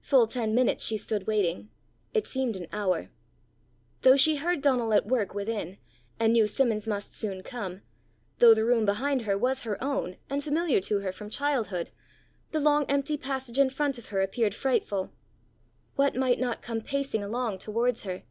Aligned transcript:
Full 0.00 0.26
ten 0.26 0.52
minutes 0.52 0.84
she 0.84 0.96
stood 0.96 1.28
waiting: 1.28 1.70
it 2.12 2.26
seemed 2.26 2.56
an 2.56 2.66
hour. 2.72 3.08
Though 4.00 4.16
she 4.16 4.34
heard 4.34 4.62
Donal 4.62 4.92
at 4.92 5.06
work 5.06 5.32
within, 5.32 5.78
and 6.18 6.32
knew 6.32 6.48
Simmons 6.48 6.88
must 6.88 7.14
soon 7.14 7.44
come, 7.44 7.82
though 8.40 8.52
the 8.52 8.64
room 8.64 8.84
behind 8.84 9.22
her 9.22 9.38
was 9.38 9.62
her 9.62 9.80
own, 9.80 10.16
and 10.28 10.42
familiar 10.42 10.80
to 10.80 10.98
her 11.02 11.12
from 11.12 11.30
childhood, 11.30 11.92
the 12.50 12.58
long 12.58 12.84
empty 12.86 13.16
passage 13.16 13.60
in 13.60 13.70
front 13.70 13.96
of 13.96 14.06
her 14.06 14.20
appeared 14.22 14.56
frightful. 14.56 15.12
What 15.94 16.16
might 16.16 16.40
not 16.40 16.62
come 16.62 16.80
pacing 16.80 17.22
along 17.22 17.58
towards 17.58 18.02
her! 18.02 18.24